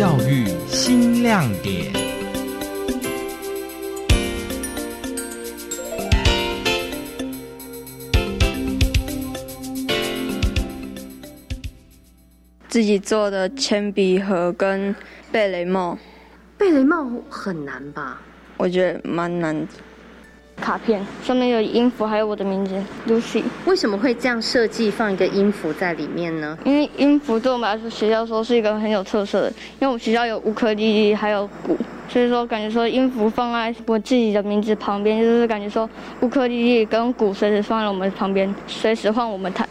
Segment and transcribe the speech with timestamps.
[0.00, 1.92] 教育新亮点。
[12.66, 14.96] 自己做的铅笔盒跟
[15.30, 15.98] 贝雷帽，
[16.56, 18.22] 贝雷帽很难吧？
[18.56, 19.68] 我觉得蛮难。
[20.60, 22.74] 卡片上面有音符，还有我的名字
[23.08, 23.42] Lucy。
[23.64, 26.56] 为什么会这样设计，放一个音符在里面呢？
[26.64, 29.48] 因为音符对我们来说，学校说是一个很有特色的。
[29.48, 31.76] 因为我们学校有乌克丽丽，还有鼓，
[32.08, 35.88] 所以说感觉说音符放在我自己的名字旁边，就是感觉说
[36.20, 39.66] 乌克丽丽跟鼓随时放在我们旁边，随时换我们弹。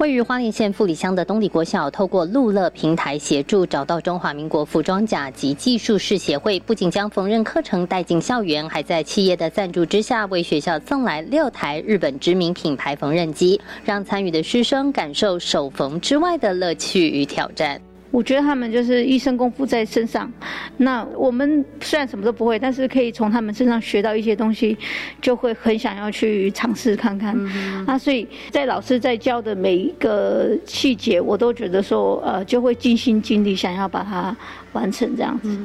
[0.00, 17.78] 位于花莲县富里乡的东里国小，透过路乐平台协助找到中华民国服装甲级技术士协会，不仅将缝纫课程带进校园，还在企业的赞助之下，为学校赠来六台日本知名品牌缝纫机，让参与的师生感受手缝之外的乐趣与挑战。
[18.10, 20.30] 我觉得他们就是一身功夫在身上，
[20.78, 24.76] 那我们虽然什么都不会，但是可以从他们身上学到一些东西，
[25.20, 27.38] 就会很想要去尝试看看。
[27.86, 34.36] 啊，所以在老师在教的每一个细节，我都觉得说，呃，就会尽心尽力想要把它
[34.72, 35.56] 完成这样子。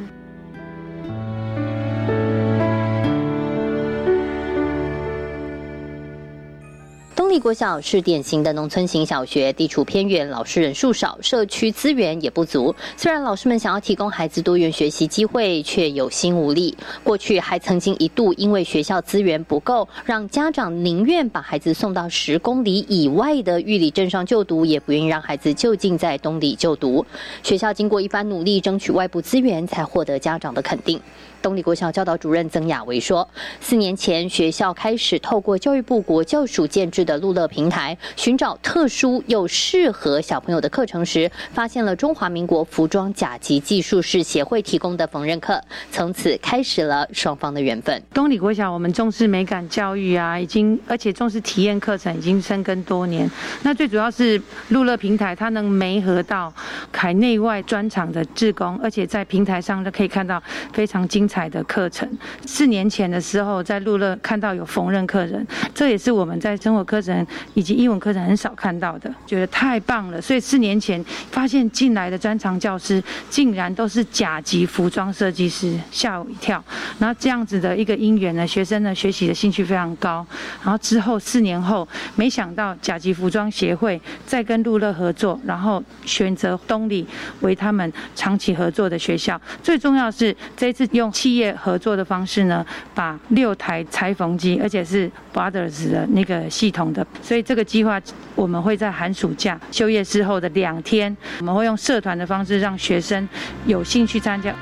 [7.39, 12.73] 国小是典型的农村型小学，地处偏远，老师人数少，社区资源也不足。
[12.97, 16.75] 虽然老师们想要提供孩子多元学习机会，却有心无力。
[17.03, 27.06] 过去还曾经一度因为学校资源不够，让家长宁愿把孩子送到十公里以外的玉里镇上就读，也不愿意让孩子就近在东里就读。
[27.44, 31.00] 学校经过一番努力，争取外部资源，才获得家长的肯定。
[31.41, 33.28] 东里国小教导主任曾雅维说
[33.61, 45.59] ：“四年前，学校开始透过教育部国教署建制的路乐平台，寻找特殊又适合小朋友的课程时，发现了中华民国服装甲级技术士协会提供的缝纫课，
[45.92, 53.28] 从此开始了双方的缘分。”东里国小我们重视美感教育啊，已经而且重视体验课程，已经深耕多年。
[53.64, 56.53] 那最主要是路乐平台，它能媒合到
[56.91, 60.41] 海内外专场的志工，而且在平台上都可以看到
[60.72, 61.28] 非常精。
[61.28, 62.08] 彩的课程，
[62.46, 65.44] 四年前的时候在路乐看到有缝纫课程，
[65.74, 67.15] 这也是我们在生活课程
[67.53, 70.20] 以及英文课程很少看到的，觉得太棒了。
[70.22, 76.64] 所以四年前发现进来的专长教师竟然都是甲级服装设计师，吓我一跳。
[76.98, 80.26] 然后这样子的一个因缘呢，学生呢学习的兴趣非常高。
[80.64, 87.06] 然后之后四年后，没想到甲级服装协会再跟路乐合作，然后选择东里
[87.42, 89.40] 为他们长期合作的学校。
[89.64, 91.12] 最重要是这次用。
[91.16, 98.01] 企业合作的方式呢，把六台裁缝机，而且是 Brothers 的那个系统的，所以这个计划
[98.33, 103.29] 我们会在寒暑假休业之后的两天，我们会用社团的方式让学生
[103.67, 104.56] 有兴趣参加。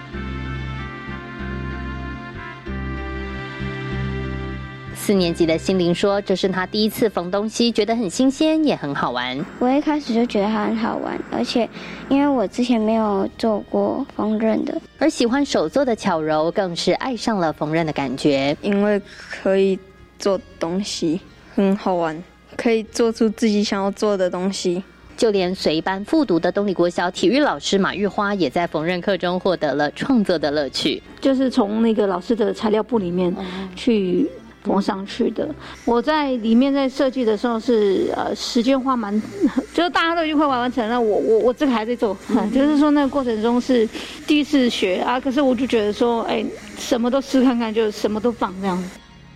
[4.96, 9.38] 四年级的心灵说：“这是他第一次缝东西，觉得很新鲜，也很好玩。
[9.60, 11.70] 我一开始就觉得它很好玩，而且
[12.08, 19.78] 因为我之前没有做过缝纫的，而喜欢手做的巧柔更是爱上了缝纫的感觉，因为可以
[20.18, 21.20] 做东西，
[21.56, 22.22] 很好玩，
[22.58, 24.84] 可以做出自己想要做的东西。
[25.16, 33.36] 就连随班复读的东里国小体育老师马玉花，也在缝纫课中获得了创作的乐趣，就是从那个老师的材料布里面
[33.76, 34.30] 去。”
[34.64, 35.54] 缝上去的，
[35.84, 39.14] 我在里面在设计的时候是呃时间花蛮，
[39.76, 42.18] 就是大家都已经快完完成了，我我我这个还在做，
[42.56, 43.86] 就是说那个过程中是
[44.26, 46.46] 第一次学啊，可是我就觉得说，哎，
[46.78, 48.90] 什么都试看看，就什么都放这样子。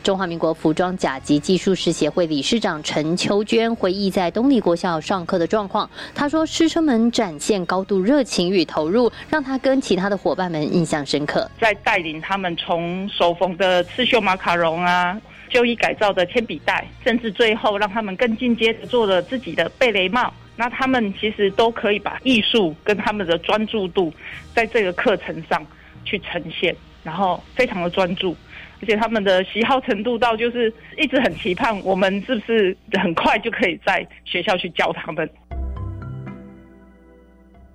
[0.07, 5.89] 中华民国服装甲级技术师协会理事长陈秋娟回忆在东立国校上课的状况。
[6.15, 11.51] 她说：“师生们展现高度热情与投入，让她跟其他的伙伴们印象深刻。
[11.59, 15.19] 在带领他们从手缝的刺绣马卡龙啊，
[15.49, 20.33] 旧衣改造的铅笔袋，甚至最后让他们更进阶的做了自己的贝雷帽。
[20.55, 24.13] 那他们其实都可以把艺术跟他们的专注度
[24.55, 25.61] 在这个课程上
[26.05, 28.33] 去呈现，然后非常的专注。”
[28.81, 35.29] 而且他们的喜好程度到就是一直很期盼，我们是不是很快就可以在学校去教他们？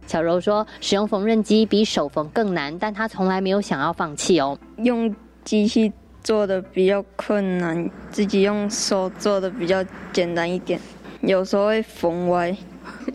[0.06, 4.58] 小柔说，使用缝纫机比手缝更难，但她从来没有想要放弃哦。
[4.78, 5.14] 用
[5.44, 9.82] 机器做的比较困难，自己用手做的比较
[10.12, 10.78] 简单一点。
[11.22, 12.54] 有时候会缝歪，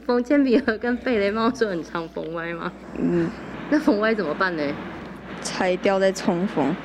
[0.05, 2.71] 缝铅笔盒跟贝雷帽是很常缝歪吗？
[2.97, 3.29] 嗯，
[3.69, 4.63] 那缝歪怎么办呢？
[5.41, 6.75] 拆掉再重缝。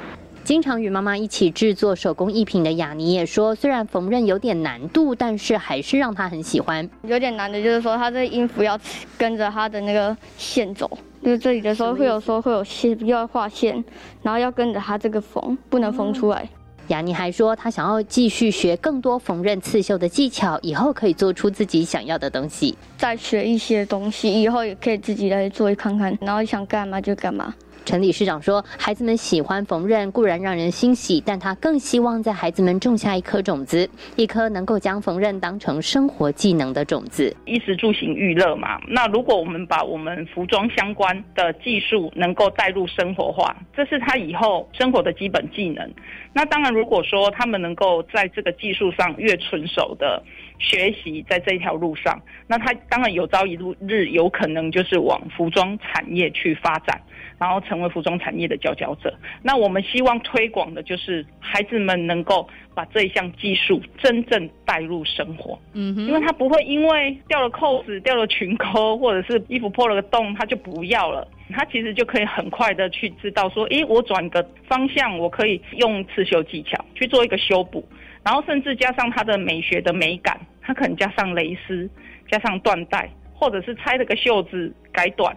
[0.44, 6.88] 经常与妈妈一起制作手工艺品的雅尼也说，虽然缝纫有点难度，但是还是让她很喜欢。
[7.04, 8.78] 有点难的就是说，她这音符要
[9.16, 13.84] 跟着她的那个线走，就是这里的时候会有说会有线，要画线，
[14.20, 16.48] 然后要跟着它这个缝，不能缝出来。
[16.88, 22.76] 雅尼还说，她想要继续学更多缝纫刺绣的技巧，以后可以做出自己想要的东西。
[22.98, 27.54] 再学一些东西，以后也可以自己来做一看看，然后想干嘛就干嘛。
[27.84, 37.34] 陈理事长说：“孩子们喜欢缝纫固然让人欣喜，但他更希望在孩子们种下一颗种子，一颗能够将缝纫当成生活技能的种子。
[37.44, 45.90] 衣食住行娱乐嘛，那如果我们把我们服装相关的技术能够带入生活化，这是他以后生活的基本技能。
[46.32, 50.22] 那当然，如果说他们能够在这个技术上越纯熟的
[50.62, 56.98] 学习，在这一条路上，那他当然有朝一日有可能就是往服装产业去发展。”
[57.38, 59.12] 然后成为服装产业的佼佼者。
[59.42, 65.58] 那我们希望推广的就是孩子们能够把这一项技术真正带入生活。
[65.72, 71.26] 嗯哼，因为他不会因为掉了扣子、掉了裙钩，或者是衣服破了个洞，他就不要了。
[71.50, 77.84] 他其实就可以很快的去知道说，诶，我转个方向，我可以用刺绣技巧去做一个修补，
[78.24, 80.38] 然后甚至加上他的美学的美感，
[80.74, 81.88] 可能加上蕾丝，
[82.30, 85.36] 加上缎带，或者是拆了个袖子改短。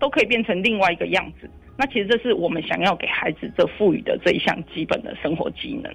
[0.00, 1.48] 都可以变成另外一个样子。
[1.78, 5.90] 那其实这是我们想要给孩子这赋予的这一项基本的生活技能。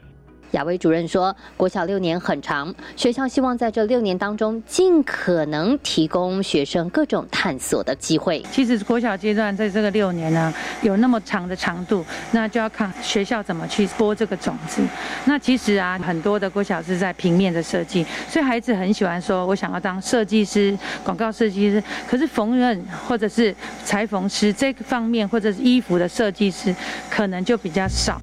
[0.51, 8.43] 亚威主任说：“国小六年很长，学校希望在这六年当中，尽可能提供学生各种探索的机会。
[8.51, 14.81] 其实国小阶段在这个六年呢，有那么长的长度，那就要看学校怎么去播这个种子。
[15.25, 21.83] 那其实啊，很多的国小是在平面的设计，所以孩子很喜欢说，我想要当设计师、广告设计师。
[22.07, 26.73] 可是缝纫或者是裁缝师这个方面，或者是衣服的设计师，
[27.09, 28.19] 可能就比较少。”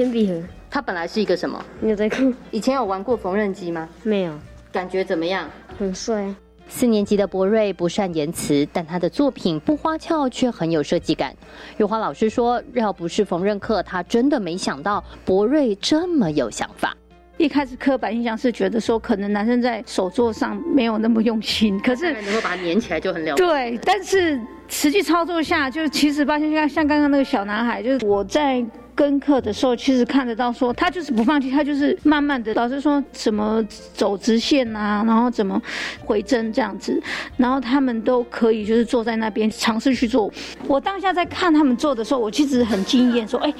[0.00, 1.62] 铅笔盒，它本来是一个什么？
[1.78, 2.32] 牛仔裤。
[2.50, 3.86] 以前有玩过缝纫机吗？
[4.02, 4.32] 没有。
[4.72, 5.46] 感觉怎么样？
[5.78, 6.26] 很帅。
[6.68, 11.36] 四年级的博瑞不善言辞，但他的作品不花俏，却很有设计感。
[11.76, 16.96] 玉华老师说，要不是缝纫课，他真的没想到博瑞这么有想法。
[17.36, 23.34] 一开始刻板印象是觉得说，可能男生在手作上没有那么用心， 可是能够把它粘起来就很了。
[23.34, 28.64] 对，但是实际操作下，就是其实发现像像刚刚那个小男孩，就是我在。
[29.00, 32.52] 跟课的时候，其实看得到，说他就是不放弃，他就是慢慢的。
[32.52, 35.58] 老师说怎么走直线啊，然后怎么
[36.04, 37.02] 回针这样子，
[37.38, 40.30] 然后他们都可以就是坐在那边尝试去做。
[40.66, 43.50] 我当下在看他们做的时候，我其实很惊艳，说哎，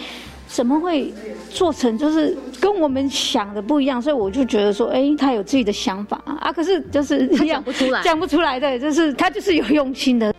[0.47, 1.11] 怎么会
[1.49, 4.03] 做成就是跟我们想的不一样？
[4.03, 10.35] 所以我就觉得说，哎，他有自己的想法啊，可是就是讲不出来，讲不出来的，就是他就是有用心的。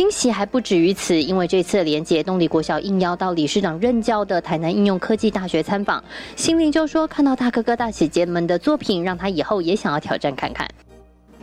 [0.00, 6.02] 惊喜还不止于此，因为这次连接东里国小应邀到理事长任教的台南应用科技大学参访，
[6.36, 10.66] 心灵就说看到大哥哥大姐姐们的作品，让他以后也想要挑战看看。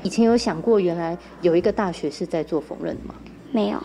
[0.01, 3.13] 以前有想过，原来有一个大学是在做缝纫的吗？
[3.51, 3.79] 没有。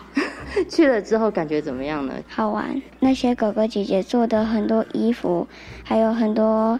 [0.67, 2.11] 去了之后感觉怎么样呢？
[2.27, 5.47] 好玩，那些哥哥姐姐做的很多衣服，
[5.83, 6.79] 还有很多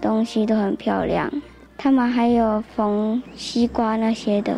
[0.00, 1.28] 东西都很漂亮。
[1.76, 4.54] 他们还有缝西瓜那些的，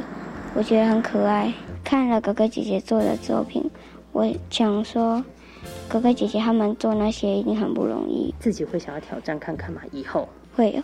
[0.54, 1.50] 我觉得很可爱。
[1.94, 3.70] 看了哥哥姐姐做的作品，
[4.10, 5.22] 我想说，
[5.88, 8.34] 哥哥姐姐他们做那些一定很不容易。
[8.40, 9.80] 自己会想要挑战看看吗？
[9.92, 10.82] 以后会有。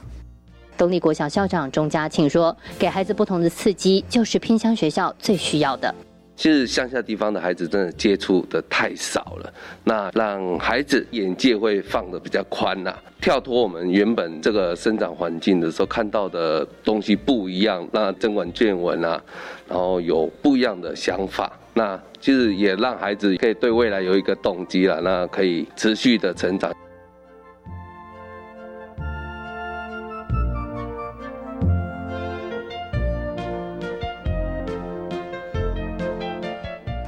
[0.79, 5.93] 东立国小校长钟嘉庆说：“给孩子不同的刺激，就是偏乡学校最需要的。”
[6.41, 9.53] 其实乡下地方的孩子真的接触的太少了，
[9.85, 19.23] 那让孩子眼界会放的比较宽呐，跳脱我们原本这个生长环境的时候看到的东西不一样，那增广见闻啊，
[19.69, 26.73] 然后有不一样的想法，那其实也让孩子可以对未来有一个动机了，那可以持续的成长。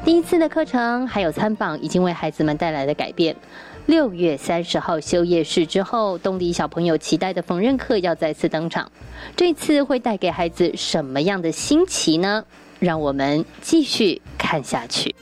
[0.04, 3.36] 第一次的课程还有参访，已经为孩子们带来了改变。
[3.86, 8.90] 六月三十号休夜市之后，东迪小朋友期待的缝纫课要再次登场。
[9.36, 12.44] 这次会带给孩子什么样的新奇呢？
[12.80, 15.14] 让我们继续看下去。